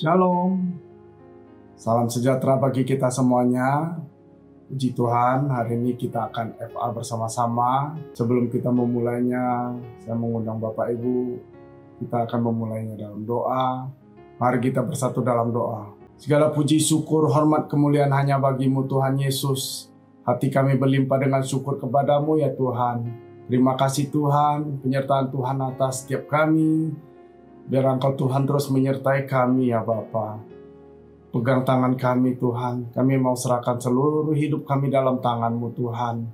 [0.00, 0.80] Shalom.
[1.76, 4.00] Salam sejahtera bagi kita semuanya.
[4.72, 8.00] Puji Tuhan, hari ini kita akan FA bersama-sama.
[8.16, 11.36] Sebelum kita memulainya, saya mengundang Bapak Ibu,
[12.00, 13.92] kita akan memulainya dalam doa.
[14.40, 15.92] Mari kita bersatu dalam doa.
[16.16, 19.92] Segala puji, syukur, hormat, kemuliaan hanya bagimu Tuhan Yesus.
[20.24, 23.04] Hati kami berlimpah dengan syukur kepadamu ya Tuhan.
[23.52, 26.88] Terima kasih Tuhan, penyertaan Tuhan atas setiap kami.
[27.70, 30.42] Biar Engkau Tuhan terus menyertai kami ya Bapak.
[31.30, 32.90] Pegang tangan kami Tuhan.
[32.90, 36.26] Kami mau serahkan seluruh hidup kami dalam tanganmu Tuhan.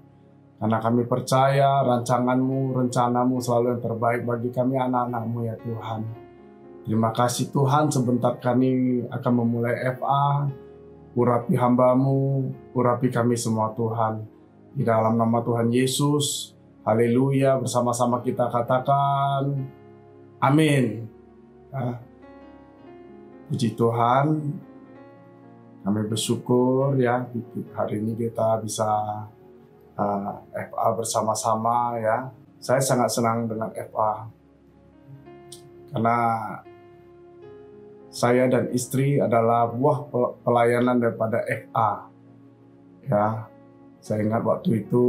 [0.57, 6.01] Karena kami percaya rancanganmu, rencanamu selalu yang terbaik bagi kami anak-anakmu ya Tuhan.
[6.89, 10.49] Terima kasih Tuhan sebentar kami akan memulai FA.
[11.13, 14.25] Urapi hambamu, urapi kami semua Tuhan.
[14.73, 16.57] Di dalam nama Tuhan Yesus,
[16.89, 19.53] haleluya bersama-sama kita katakan
[20.41, 21.16] amin.
[21.73, 21.99] Ya.
[23.47, 24.27] Puji Tuhan,
[25.87, 27.23] kami bersyukur ya
[27.79, 28.91] hari ini kita bisa
[29.95, 32.27] uh, FA bersama-sama ya.
[32.59, 34.27] Saya sangat senang dengan FA
[35.95, 36.19] karena
[38.11, 40.11] saya dan istri adalah buah
[40.43, 42.11] pelayanan daripada FA.
[43.07, 43.47] Ya,
[44.03, 45.05] saya ingat waktu itu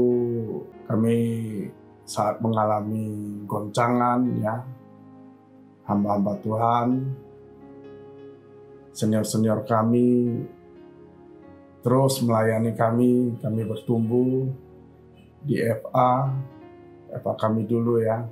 [0.85, 1.17] kami
[2.05, 4.61] saat mengalami goncangan ya
[5.87, 6.87] hamba-hamba Tuhan
[8.91, 10.41] senior-senior kami
[11.85, 14.49] terus melayani kami, kami bertumbuh
[15.45, 16.33] di FA,
[17.15, 18.27] FA kami dulu ya.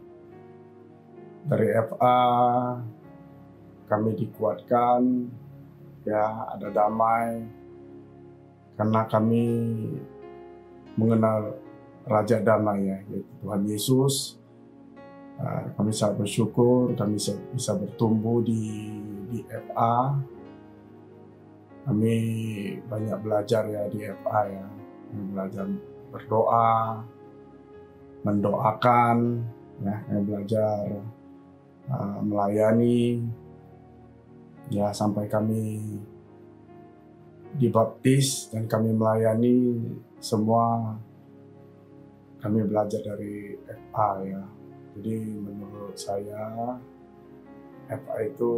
[1.46, 2.18] Dari FA
[3.86, 5.30] kami dikuatkan,
[6.04, 7.46] ya ada damai,
[8.76, 9.46] karena kami
[10.98, 11.56] mengenal
[12.06, 14.42] Raja Damai ya, yaitu Tuhan Yesus.
[15.36, 17.20] Nah, kami sangat bersyukur kami
[17.52, 18.88] bisa bertumbuh di
[19.28, 20.16] di FA
[21.86, 22.18] kami
[22.90, 24.66] banyak belajar ya di FA ya.
[25.06, 25.66] Kami belajar
[26.10, 27.06] berdoa
[28.26, 29.18] mendoakan
[29.86, 29.96] ya.
[30.10, 30.82] Kami belajar
[31.86, 33.22] uh, melayani.
[34.74, 35.78] Ya sampai kami
[37.62, 39.78] dibaptis dan kami melayani
[40.18, 40.98] semua.
[42.42, 43.62] Kami belajar dari
[43.94, 44.55] FA ya
[44.96, 46.80] jadi menurut saya
[47.92, 48.54] FA itu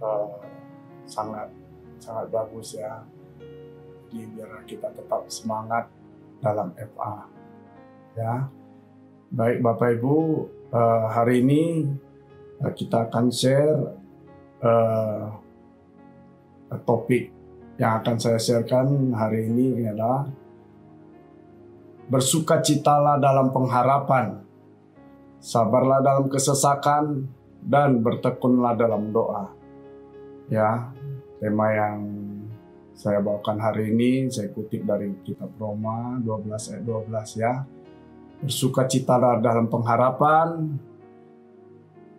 [0.00, 0.40] uh,
[1.04, 1.52] sangat
[2.00, 3.04] sangat bagus ya.
[4.08, 5.84] Jadi biar kita tetap semangat
[6.40, 7.28] dalam FA.
[8.16, 8.48] Ya.
[9.32, 10.16] Baik Bapak Ibu,
[10.72, 11.84] uh, hari ini
[12.64, 14.00] uh, kita akan share
[16.86, 17.34] topik
[17.74, 20.30] yang akan saya sharekan hari ini adalah
[22.10, 24.42] bersukacitalah dalam pengharapan,
[25.38, 27.26] sabarlah dalam kesesakan,
[27.62, 29.46] dan bertekunlah dalam doa.
[30.50, 30.90] Ya
[31.38, 31.98] tema yang
[32.92, 37.52] saya bawakan hari ini saya kutip dari kitab Roma 12 ayat 12 ya.
[38.42, 40.74] Bersukacitalah dalam pengharapan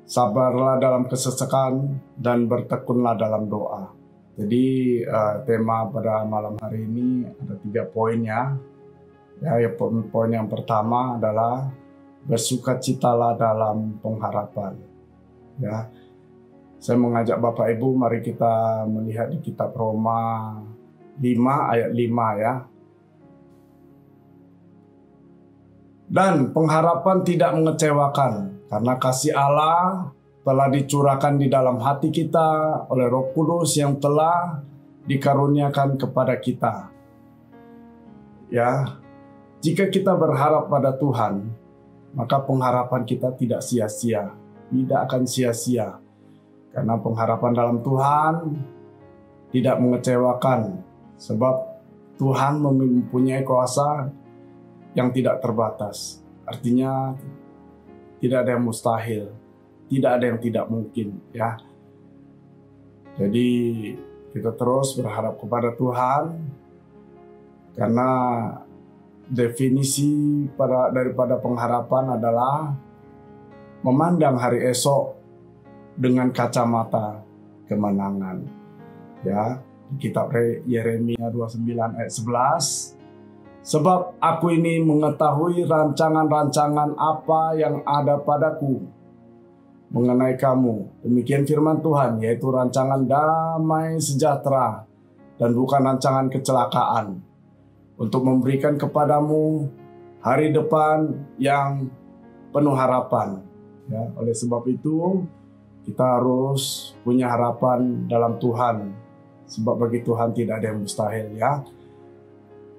[0.07, 3.91] sabarlah dalam kesesakan dan bertekunlah dalam doa.
[4.33, 8.55] Jadi uh, tema pada malam hari ini ada tiga poin ya
[9.41, 11.71] ya, ya poin, poin yang pertama adalah
[12.27, 14.77] bersukacitalah dalam pengharapan
[15.57, 15.89] ya
[16.83, 20.51] saya mengajak Bapak Ibu mari kita melihat di kitab Roma
[21.15, 22.53] 5 ayat 5 ya.
[26.11, 28.33] Dan pengharapan tidak mengecewakan
[28.67, 30.11] karena kasih Allah
[30.43, 34.59] telah dicurahkan di dalam hati kita oleh Roh Kudus yang telah
[35.07, 36.91] dikaruniakan kepada kita.
[38.51, 38.99] Ya,
[39.63, 41.47] jika kita berharap pada Tuhan,
[42.11, 44.35] maka pengharapan kita tidak sia-sia,
[44.67, 46.03] tidak akan sia-sia
[46.75, 48.59] karena pengharapan dalam Tuhan
[49.55, 50.83] tidak mengecewakan
[51.15, 51.55] sebab
[52.19, 54.11] Tuhan mempunyai kuasa
[54.99, 56.19] yang tidak terbatas.
[56.43, 57.15] Artinya
[58.19, 59.31] tidak ada yang mustahil,
[59.87, 61.55] tidak ada yang tidak mungkin ya.
[63.15, 63.49] Jadi
[64.35, 66.23] kita terus berharap kepada Tuhan
[67.79, 68.09] karena
[69.33, 72.69] definisi pada daripada pengharapan adalah
[73.81, 75.17] memandang hari esok
[75.97, 77.25] dengan kacamata
[77.65, 78.45] kemenangan.
[79.25, 79.57] Ya,
[79.97, 80.29] kitab
[80.69, 83.03] Yeremia 29 ayat 11
[83.63, 88.83] Sebab aku ini mengetahui rancangan-rancangan apa yang ada padaku
[89.87, 90.99] mengenai kamu.
[91.07, 94.83] Demikian firman Tuhan, yaitu rancangan damai sejahtera
[95.39, 97.23] dan bukan rancangan kecelakaan.
[98.03, 99.71] Untuk memberikan kepadamu
[100.19, 101.87] hari depan yang
[102.51, 103.39] penuh harapan.
[103.87, 105.23] Ya, oleh sebab itu,
[105.87, 108.91] kita harus punya harapan dalam Tuhan.
[109.47, 111.63] Sebab bagi Tuhan tidak ada yang mustahil ya.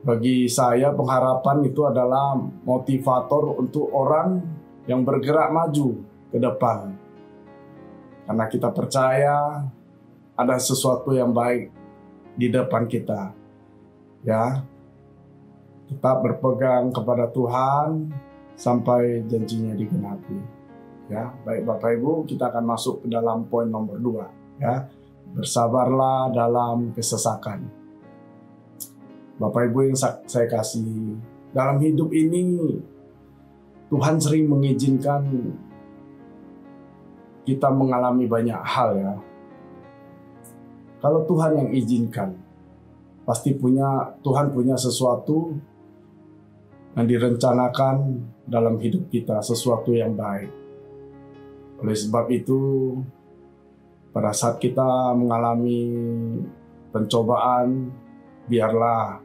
[0.04, 4.44] Bagi saya pengharapan itu adalah motivator untuk orang
[4.84, 6.92] yang bergerak maju ke depan.
[8.28, 9.64] Karena kita percaya
[10.36, 11.72] ada sesuatu yang baik
[12.36, 13.32] di depan kita.
[14.24, 14.64] Ya.
[15.84, 18.08] Tetap berpegang kepada Tuhan
[18.56, 20.38] sampai janjinya digenapi.
[21.12, 24.26] Ya, baik Bapak Ibu, kita akan masuk ke dalam poin nomor dua.
[24.56, 24.88] Ya,
[25.36, 27.68] bersabarlah dalam kesesakan.
[29.36, 31.18] Bapak Ibu yang saya kasih,
[31.52, 32.80] dalam hidup ini
[33.92, 35.22] Tuhan sering mengizinkan
[37.44, 39.14] kita mengalami banyak hal ya.
[41.04, 42.32] Kalau Tuhan yang izinkan,
[43.28, 45.52] pasti punya Tuhan punya sesuatu
[46.94, 50.50] yang direncanakan dalam hidup kita, sesuatu yang baik.
[51.82, 52.94] Oleh sebab itu,
[54.14, 55.90] pada saat kita mengalami
[56.94, 57.90] pencobaan,
[58.46, 59.18] biarlah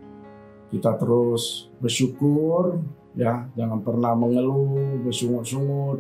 [0.70, 2.78] kita terus bersyukur
[3.18, 6.00] ya jangan pernah mengeluh bersungut-sungut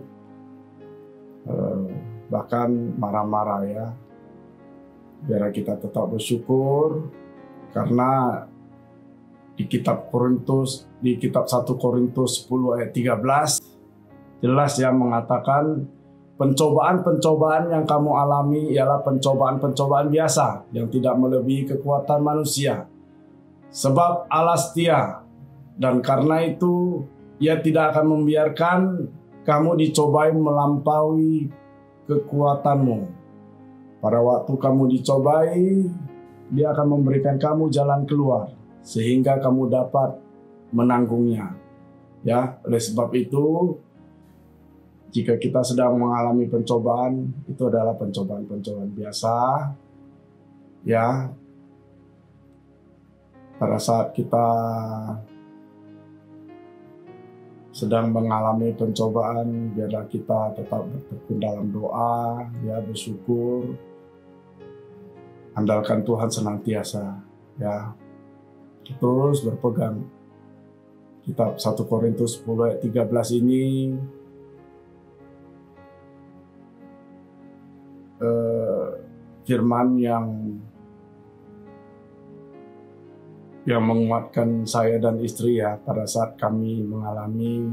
[1.49, 1.83] eh,
[2.29, 3.87] bahkan marah-marah ya
[5.25, 7.09] biar kita tetap bersyukur
[7.75, 8.45] karena
[9.59, 15.83] di kitab Korintus di kitab 1 Korintus 10 ayat 13 jelas ya mengatakan
[16.39, 22.87] pencobaan-pencobaan yang kamu alami ialah pencobaan-pencobaan biasa yang tidak melebihi kekuatan manusia
[23.69, 25.21] Sebab Allah setia
[25.77, 27.05] dan karena itu
[27.37, 28.79] ia tidak akan membiarkan
[29.45, 31.53] kamu dicobai melampaui
[32.09, 32.99] kekuatanmu.
[34.01, 35.85] Pada waktu kamu dicobai,
[36.49, 38.49] dia akan memberikan kamu jalan keluar
[38.83, 40.19] sehingga kamu dapat
[40.73, 41.55] menanggungnya.
[42.23, 43.75] Ya, oleh sebab itu
[45.09, 49.35] jika kita sedang mengalami pencobaan, itu adalah pencobaan-pencobaan biasa.
[50.85, 51.33] Ya,
[53.59, 54.47] pada saat kita
[57.73, 63.75] sedang mengalami pencobaan, biarlah kita tetap bertekun dalam doa, ya bersyukur,
[65.55, 67.05] andalkan Tuhan senantiasa,
[67.59, 67.91] ya
[68.97, 70.01] terus berpegang.
[71.21, 73.93] Kitab 1 Korintus 10 ayat 13 ini
[78.17, 78.87] eh,
[79.45, 80.25] firman yang
[83.69, 87.69] yang menguatkan saya dan istri ya pada saat kami mengalami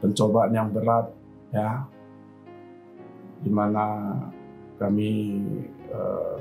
[0.00, 1.12] pencobaan yang berat
[1.52, 1.84] ya
[3.44, 4.16] di mana
[4.80, 5.42] kami
[5.92, 6.38] uh,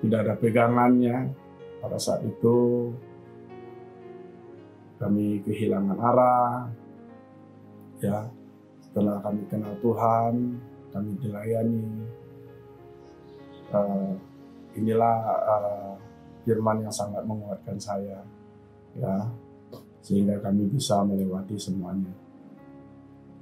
[0.00, 1.28] tidak ada pegangannya
[1.82, 2.88] pada saat itu
[5.02, 6.70] kami kehilangan arah
[7.98, 8.30] ya.
[8.78, 10.62] Setelah kami kenal Tuhan
[10.94, 11.82] kami dilayani.
[13.72, 14.14] Uh,
[14.76, 15.16] inilah
[15.48, 15.92] uh,
[16.46, 18.22] firman yang sangat menguatkan saya
[18.94, 19.26] ya.
[20.06, 22.14] Sehingga kami bisa melewati semuanya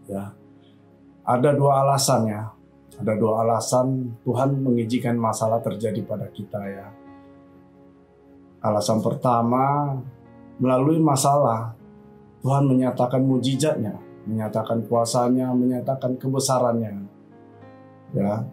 [0.09, 0.33] ya.
[1.29, 2.49] Ada dua alasan ya.
[2.97, 7.00] Ada dua alasan Tuhan mengizinkan masalah terjadi pada kita ya
[8.61, 9.97] alasan pertama
[10.61, 11.73] melalui masalah
[12.41, 13.97] Tuhan menyatakan mujizatnya
[14.29, 17.09] menyatakan kuasanya menyatakan kebesarannya
[18.13, 18.45] ya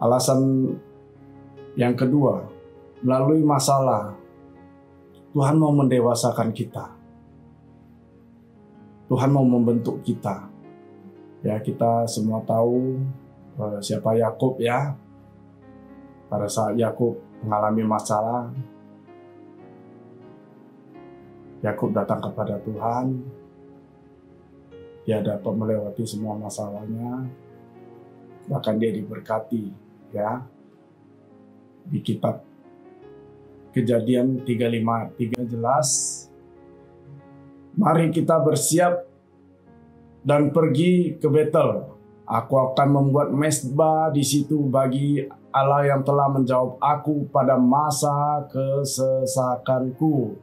[0.00, 0.72] alasan
[1.72, 2.52] yang kedua
[3.02, 4.14] melalui masalah,
[5.34, 6.86] Tuhan mau mendewasakan kita.
[9.10, 10.48] Tuhan mau membentuk kita.
[11.42, 13.02] Ya, kita semua tahu
[13.58, 14.94] uh, siapa Yakub ya.
[16.30, 18.48] Pada saat Yakub mengalami masalah,
[21.62, 23.22] Yakub datang kepada Tuhan.
[25.06, 27.22] Dia dapat melewati semua masalahnya.
[28.50, 29.70] Bahkan dia diberkati
[30.10, 30.42] ya.
[31.86, 32.42] Di kitab
[33.72, 35.88] Kejadian 353 jelas.
[37.72, 39.08] Mari kita bersiap
[40.20, 41.88] dan pergi ke Betel.
[42.28, 50.36] Aku akan membuat mesbah di situ bagi Allah yang telah menjawab aku pada masa kesesakanku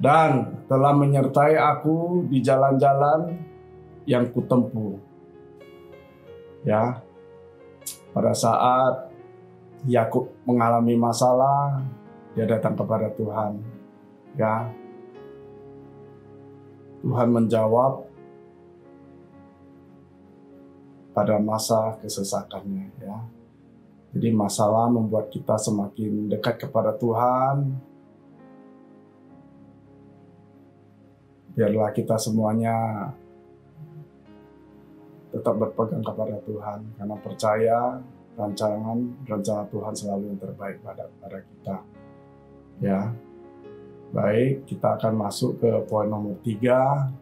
[0.00, 3.36] dan telah menyertai aku di jalan-jalan
[4.08, 4.96] yang kutempuh.
[6.64, 7.04] Ya,
[8.16, 9.12] pada saat
[9.84, 11.84] Yakub mengalami masalah,
[12.32, 13.60] dia datang kepada Tuhan.
[14.36, 14.72] Ya.
[17.00, 18.04] Tuhan menjawab
[21.16, 23.18] pada masa kesesakannya ya.
[24.10, 27.89] Jadi masalah membuat kita semakin dekat kepada Tuhan.
[31.54, 33.08] Biarlah kita semuanya
[35.30, 37.78] tetap berpegang kepada Tuhan karena percaya
[38.34, 41.76] rancangan rencana Tuhan selalu yang terbaik pada pada kita.
[42.82, 43.00] Ya.
[44.10, 47.14] Baik, kita akan masuk ke poin nomor tiga.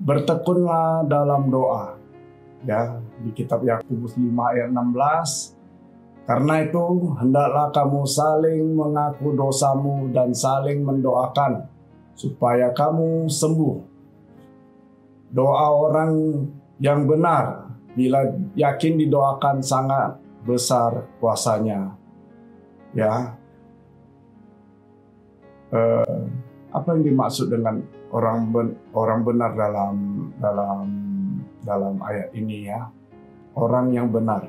[0.00, 2.00] Bertekunlah dalam doa.
[2.64, 5.58] Ya, di kitab Yakobus 5 ayat 16.
[6.24, 6.84] Karena itu,
[7.20, 11.68] hendaklah kamu saling mengaku dosamu dan saling mendoakan
[12.14, 13.76] supaya kamu sembuh.
[15.32, 16.12] Doa orang
[16.76, 18.24] yang benar bila
[18.56, 21.96] yakin didoakan sangat besar kuasanya.
[22.92, 23.36] Ya.
[25.72, 26.20] Eh,
[26.72, 27.80] apa yang dimaksud dengan
[28.12, 29.94] orang ben, orang benar dalam
[30.36, 30.84] dalam
[31.64, 32.92] dalam ayat ini ya?
[33.56, 34.48] Orang yang benar.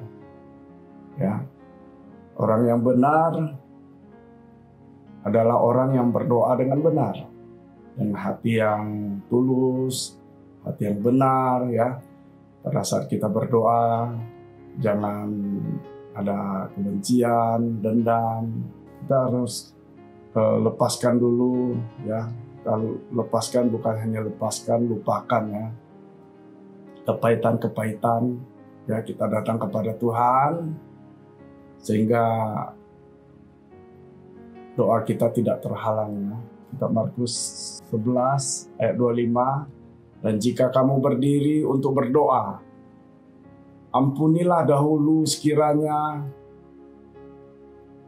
[1.16, 1.44] Ya.
[2.34, 3.32] Orang yang benar
[5.24, 7.16] adalah orang yang berdoa dengan benar.
[7.94, 8.86] Dengan hati yang
[9.30, 10.18] tulus,
[10.66, 12.02] hati yang benar ya
[12.64, 14.16] pada saat kita berdoa
[14.80, 15.28] jangan
[16.16, 18.64] ada kebencian, dendam.
[19.04, 19.76] Kita harus
[20.38, 21.76] uh, lepaskan dulu
[22.08, 22.32] ya.
[22.64, 25.68] Kalau lepaskan bukan hanya lepaskan, lupakan ya.
[27.04, 28.40] Kepahitan-kepahitan
[28.88, 30.72] ya kita datang kepada Tuhan
[31.84, 32.24] sehingga
[34.80, 36.38] doa kita tidak terhalang ya.
[36.74, 37.34] Kitab Markus
[37.94, 42.64] 11 ayat 25 dan jika kamu berdiri untuk berdoa,
[43.92, 46.24] ampunilah dahulu sekiranya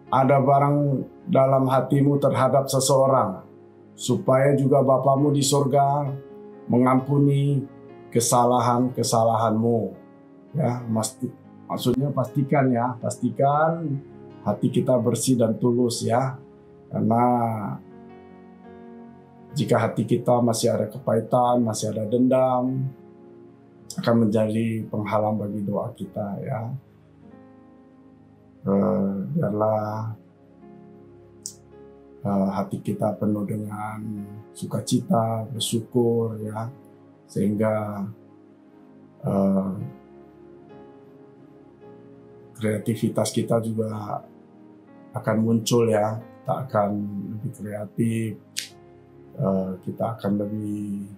[0.07, 3.43] ada barang dalam hatimu terhadap seseorang,
[3.99, 6.07] supaya juga Bapamu di sorga
[6.71, 7.67] mengampuni
[8.15, 9.79] kesalahan-kesalahanmu.
[10.55, 11.27] Ya, masti,
[11.67, 13.99] maksudnya pastikan ya, pastikan
[14.47, 16.39] hati kita bersih dan tulus ya.
[16.87, 17.23] Karena
[19.55, 22.91] jika hati kita masih ada kepahitan, masih ada dendam,
[23.95, 26.61] akan menjadi penghalang bagi doa kita ya.
[28.65, 30.11] Uh, biarlah
[32.27, 34.03] uh, hati kita penuh dengan
[34.51, 36.67] sukacita, bersyukur ya,
[37.29, 38.03] sehingga
[39.23, 39.71] uh,
[42.59, 44.19] kreativitas kita juga
[45.15, 46.89] akan muncul ya, kita akan
[47.37, 48.44] lebih kreatif,
[49.35, 51.11] Eh, kita akan lebih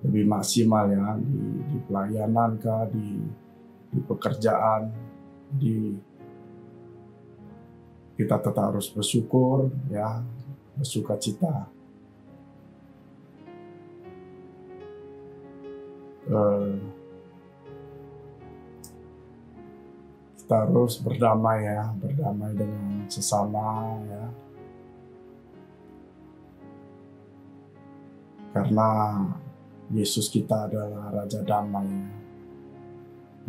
[0.00, 3.20] lebih maksimal ya di, di pelayanan kah di
[3.92, 4.88] di pekerjaan
[5.52, 5.92] di
[8.16, 10.24] kita tetap harus bersyukur ya
[10.80, 11.68] bersuka cita.
[16.30, 16.78] Uh,
[20.40, 24.24] kita harus berdamai ya berdamai dengan sesama ya
[28.50, 29.22] Karena
[29.90, 31.90] Yesus kita adalah Raja Damai.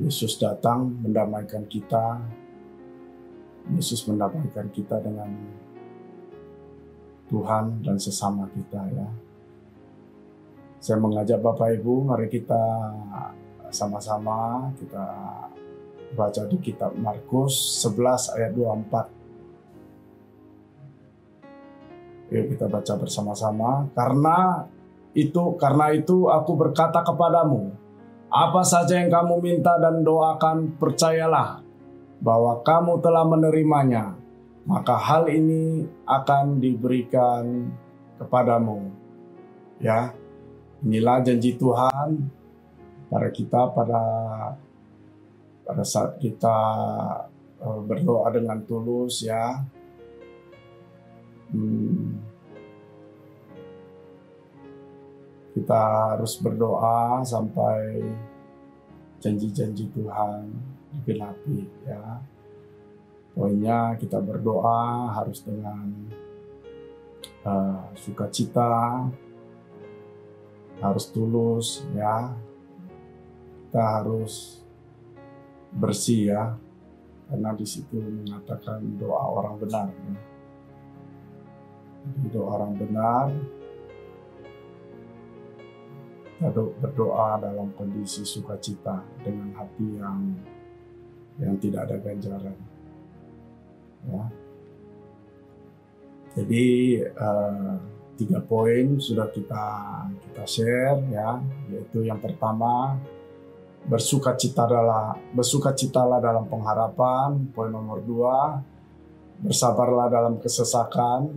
[0.02, 2.22] Yesus datang mendamaikan kita.
[3.74, 5.30] Yesus mendamaikan kita dengan
[7.30, 9.10] Tuhan dan sesama kita ya.
[10.82, 12.58] Saya mengajak Bapak Ibu, mari kita
[13.70, 15.06] sama-sama kita
[16.12, 19.08] baca di kitab Markus 11 ayat 24.
[22.34, 23.88] Yuk kita baca bersama-sama.
[23.96, 24.68] Karena
[25.12, 27.76] itu karena itu aku berkata kepadamu,
[28.32, 31.60] apa saja yang kamu minta dan doakan, percayalah
[32.24, 34.16] bahwa kamu telah menerimanya,
[34.64, 37.68] maka hal ini akan diberikan
[38.22, 38.88] kepadamu.
[39.82, 40.16] Ya,
[40.86, 42.32] inilah janji Tuhan
[43.12, 44.02] pada kita pada
[45.68, 46.58] pada saat kita
[47.60, 49.60] eh, berdoa dengan tulus ya.
[51.52, 52.31] Hmm,
[55.52, 58.00] kita harus berdoa sampai
[59.20, 60.48] janji-janji Tuhan
[60.96, 62.24] digenapi ya.
[63.32, 65.88] Pokoknya kita berdoa harus dengan
[67.48, 69.08] uh, sukacita,
[70.84, 72.36] harus tulus ya.
[73.68, 74.60] Kita harus
[75.72, 76.60] bersih ya,
[77.32, 79.88] karena di situ mengatakan doa orang benar.
[79.88, 80.20] Ya.
[82.34, 83.30] doa orang benar
[86.42, 90.20] kita berdoa dalam kondisi sukacita dengan hati yang
[91.38, 92.58] yang tidak ada ganjaran.
[94.10, 94.24] Ya.
[96.42, 97.78] Jadi uh,
[98.18, 99.68] tiga poin sudah kita
[100.18, 101.38] kita share ya,
[101.70, 102.98] yaitu yang pertama
[103.86, 107.54] bersukacita adalah bersukacitalah dalam pengharapan.
[107.54, 108.58] Poin nomor dua
[109.46, 111.30] bersabarlah dalam kesesakan.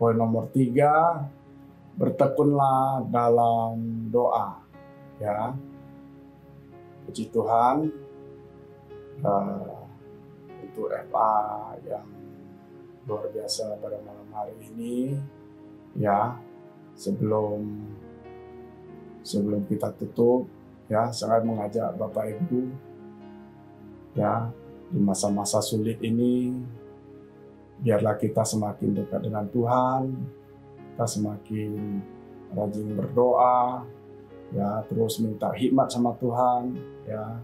[0.00, 1.28] Poin nomor tiga
[1.98, 4.62] bertekunlah dalam doa
[5.18, 5.52] ya.
[7.04, 7.90] Puji Tuhan
[9.26, 9.82] uh,
[10.62, 12.06] untuk FA yang
[13.08, 15.18] luar biasa pada malam hari ini
[15.98, 16.38] ya.
[16.98, 17.62] Sebelum
[19.22, 20.50] sebelum kita tutup
[20.90, 22.60] ya sangat mengajak Bapak Ibu
[24.18, 24.50] ya
[24.88, 26.58] di masa-masa sulit ini
[27.78, 30.02] biarlah kita semakin dekat dengan Tuhan
[30.98, 32.02] kita semakin
[32.58, 33.86] rajin berdoa
[34.50, 36.74] ya terus minta hikmat sama Tuhan
[37.06, 37.38] ya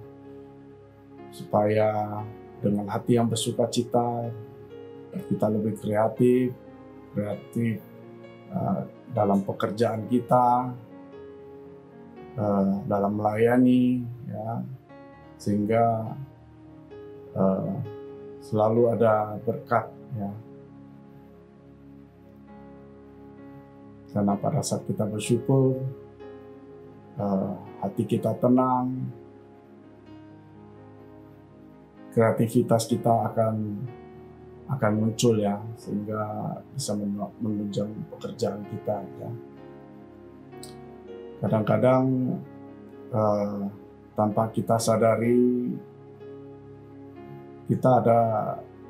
[1.31, 2.19] supaya
[2.59, 4.27] dengan hati yang bersuka cita
[5.31, 6.51] kita lebih kreatif
[7.15, 7.79] kreatif
[8.51, 10.75] uh, dalam pekerjaan kita
[12.35, 14.03] uh, dalam melayani
[14.35, 14.67] ya
[15.39, 16.11] sehingga
[17.39, 17.71] uh,
[18.43, 19.87] selalu ada berkat
[20.19, 20.35] ya
[24.15, 25.75] karena pada saat kita bersyukur
[27.19, 27.53] uh,
[27.83, 29.11] hati kita tenang
[32.15, 33.83] kreativitas kita akan
[34.71, 36.95] akan muncul ya sehingga bisa
[37.43, 39.31] menunjang pekerjaan kita ya.
[41.43, 42.07] Kadang-kadang
[43.13, 43.67] uh,
[44.15, 45.75] tanpa kita sadari
[47.67, 48.21] kita ada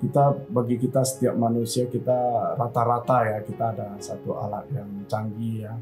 [0.02, 5.74] kita bagi kita setiap manusia kita rata-rata ya kita ada satu alat yang canggih ya.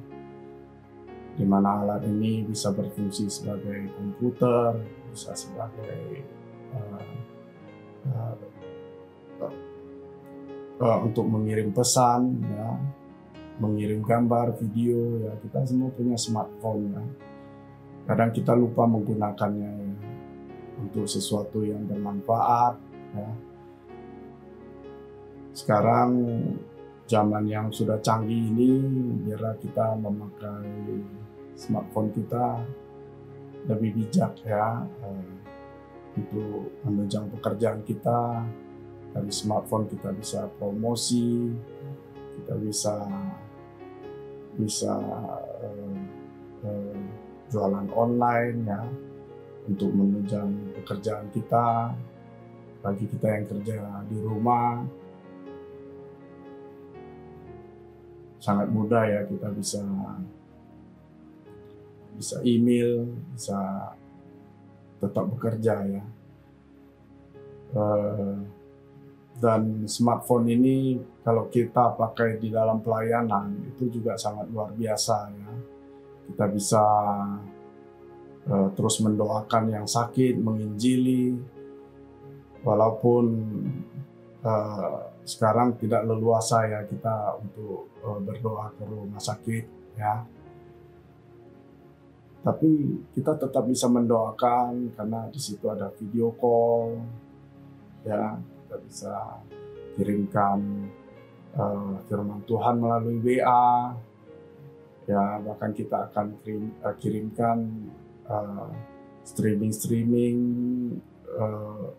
[1.33, 4.77] Di mana alat ini bisa berfungsi sebagai komputer
[5.09, 6.25] bisa sebagai
[6.77, 7.05] uh,
[8.13, 8.37] uh,
[10.81, 12.77] uh, untuk mengirim pesan ya
[13.61, 15.33] mengirim gambar video ya.
[15.41, 17.03] Kita semua punya smartphone ya.
[18.03, 19.95] Kadang kita lupa menggunakannya ya,
[20.85, 22.75] untuk sesuatu yang bermanfaat
[23.15, 23.52] ya
[25.53, 26.11] sekarang
[27.05, 28.81] zaman yang sudah canggih ini
[29.21, 30.65] biarlah kita memakai
[31.53, 32.57] smartphone kita
[33.69, 34.81] lebih bijak ya
[36.17, 38.43] untuk menunjang pekerjaan kita.
[39.13, 41.53] Dari smartphone kita bisa promosi
[42.33, 42.97] kita bisa
[44.57, 44.97] bisa
[45.61, 45.97] uh,
[46.65, 47.01] uh,
[47.53, 48.83] jualan online ya
[49.69, 50.49] untuk menunjang
[50.81, 51.93] pekerjaan kita.
[52.83, 53.79] Bagi kita yang kerja
[54.11, 54.81] di rumah
[58.43, 59.79] sangat mudah ya kita bisa
[62.19, 63.59] bisa email bisa
[64.99, 66.05] tetap bekerja ya.
[67.73, 68.37] Uh,
[69.41, 75.51] dan smartphone ini kalau kita pakai di dalam pelayanan itu juga sangat luar biasa ya.
[76.31, 76.85] Kita bisa
[78.51, 81.35] uh, terus mendoakan yang sakit, menginjili,
[82.63, 83.25] walaupun
[84.47, 90.27] uh, sekarang tidak leluasa ya kita untuk uh, berdoa ke rumah sakit ya.
[92.43, 92.71] Tapi
[93.15, 96.99] kita tetap bisa mendoakan karena di situ ada video call
[98.03, 98.35] ya.
[98.35, 99.15] Kita bisa
[99.95, 100.59] kirimkan
[101.55, 103.95] uh, firman Tuhan melalui WA
[105.07, 105.39] ya.
[105.39, 107.59] Bahkan kita akan kirim, uh, kirimkan
[108.27, 108.75] uh,
[109.23, 110.39] streaming streaming
[111.39, 111.95] uh,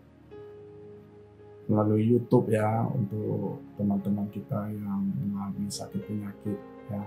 [1.64, 6.58] melalui YouTube ya untuk teman-teman kita yang mengalami sakit penyakit
[6.92, 7.02] ya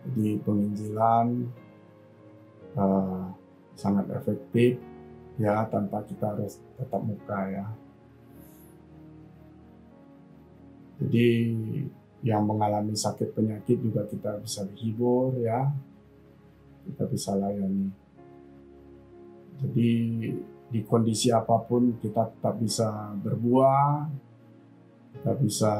[0.00, 1.26] jadi penginjilan
[2.76, 3.28] uh,
[3.76, 4.80] sangat efektif
[5.40, 7.66] ya tanpa kita harus tetap muka ya.
[11.00, 11.28] Jadi
[12.20, 15.72] yang mengalami sakit penyakit juga kita bisa dihibur ya,
[16.84, 17.88] kita bisa layani.
[19.64, 19.92] Jadi
[20.70, 24.06] di kondisi apa pun kita tetap bisa berbuah,
[25.18, 25.74] kita bisa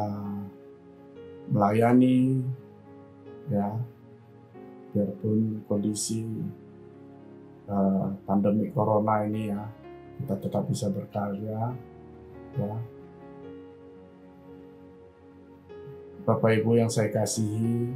[1.50, 2.42] melayani
[3.50, 3.70] ya,
[4.90, 6.26] biarpun kondisi
[7.70, 9.62] uh, pandemi corona ini ya
[10.20, 11.72] kita tetap bisa berkarya
[12.60, 12.74] ya.
[16.28, 17.88] Bapak Ibu yang saya kasihi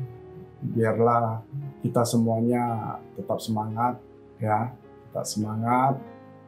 [0.64, 1.44] biarlah
[1.84, 4.00] kita semuanya tetap semangat
[4.40, 4.72] ya.
[5.12, 5.94] Tetap semangat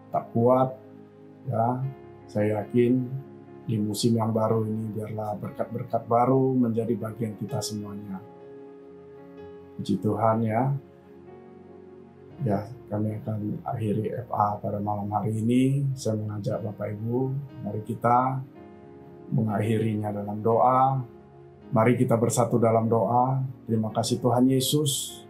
[0.08, 0.74] tetap kuat
[1.50, 1.82] ya
[2.26, 3.06] saya yakin
[3.66, 8.22] di musim yang baru ini biarlah berkat-berkat baru menjadi bagian kita semuanya
[9.76, 10.70] puji Tuhan ya
[12.44, 15.88] Ya, kami akan akhiri FA pada malam hari ini.
[15.96, 17.32] Saya mengajak Bapak Ibu,
[17.64, 18.44] mari kita
[19.32, 21.00] mengakhirinya dalam doa.
[21.72, 23.40] Mari kita bersatu dalam doa.
[23.64, 25.24] Terima kasih Tuhan Yesus.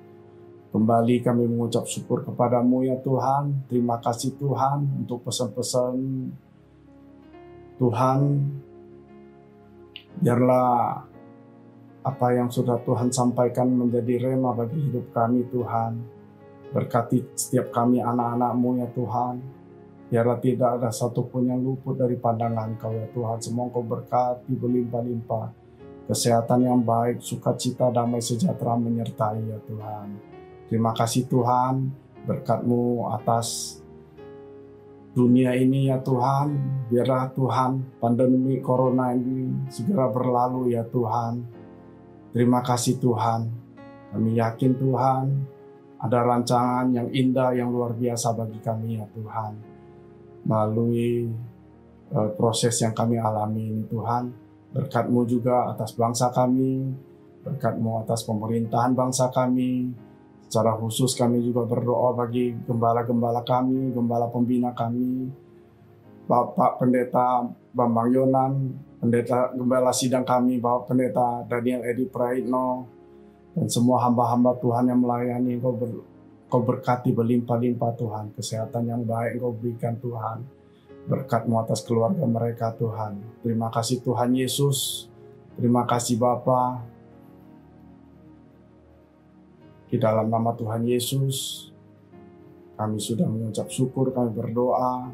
[0.76, 3.64] Kembali kami mengucap syukur kepadamu ya Tuhan.
[3.64, 5.96] Terima kasih Tuhan untuk pesan-pesan
[7.80, 8.20] Tuhan.
[10.20, 11.00] Biarlah
[12.04, 15.96] apa yang sudah Tuhan sampaikan menjadi rema bagi hidup kami Tuhan
[16.76, 19.34] Berkati setiap kami anak-anakmu ya Tuhan.
[20.12, 23.40] Biarlah tidak ada satupun yang luput dari pandangan Kau ya Tuhan.
[23.40, 25.56] Semua Kau berkati berlimpah-limpah.
[26.04, 30.35] Kesehatan yang baik, sukacita, damai, sejahtera menyertai ya Tuhan.
[30.66, 31.94] Terima kasih Tuhan,
[32.26, 33.78] berkat-Mu atas
[35.16, 36.52] dunia ini ya Tuhan.
[36.90, 41.40] Biarlah Tuhan pandemi corona ini segera berlalu ya Tuhan.
[42.34, 43.48] Terima kasih Tuhan.
[44.12, 45.24] Kami yakin Tuhan
[45.96, 49.52] ada rancangan yang indah, yang luar biasa bagi kami ya Tuhan
[50.46, 51.26] melalui
[52.14, 54.30] uh, proses yang kami alami ini Tuhan.
[54.76, 56.92] Berkat-Mu juga atas bangsa kami,
[57.42, 59.90] berkat-Mu atas pemerintahan bangsa kami.
[60.46, 65.26] Secara khusus kami juga berdoa bagi gembala-gembala kami, gembala pembina kami,
[66.26, 68.52] Bapak Pendeta Bambang Yonan,
[68.98, 72.86] Pendeta Gembala Sidang kami, Bapak Pendeta Daniel Edi Praitno,
[73.54, 75.90] dan semua hamba-hamba Tuhan yang melayani Engkau ber,
[76.46, 78.30] Kau berkati berlimpah-limpah Tuhan.
[78.38, 80.46] Kesehatan yang baik Kau berikan Tuhan.
[81.10, 83.18] Berkatmu atas keluarga mereka Tuhan.
[83.42, 85.10] Terima kasih Tuhan Yesus.
[85.58, 86.86] Terima kasih Bapa.
[89.96, 91.72] Di dalam nama Tuhan Yesus,
[92.76, 95.08] kami sudah mengucap syukur, kami berdoa.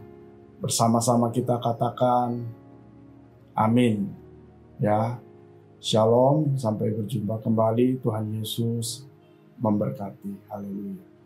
[0.59, 2.43] Bersama-sama kita katakan,
[3.55, 4.11] amin.
[4.83, 5.23] Ya,
[5.79, 8.03] Shalom, sampai berjumpa kembali.
[8.03, 9.07] Tuhan Yesus
[9.63, 10.51] memberkati.
[10.51, 11.12] Haleluya.